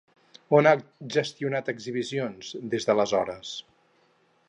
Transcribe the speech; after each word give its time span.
On 0.59 0.69
ha 0.69 0.73
gestionat 1.17 1.71
exhibicions, 1.75 2.51
des 2.75 2.89
d'aleshores? 2.91 3.57